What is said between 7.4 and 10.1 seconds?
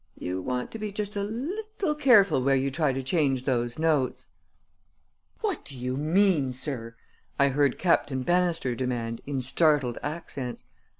heard Captain Bannister demand in startled